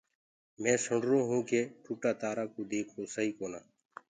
[0.61, 3.59] مينٚ سُرو هونٚ ڪي ٽوٽآ تآرآ ڪوُ ديگھوآ سئي ڪونآ۔